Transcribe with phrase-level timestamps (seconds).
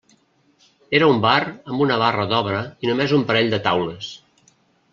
[0.99, 4.09] Era un bar amb una barra d'obra i només un parell de taules.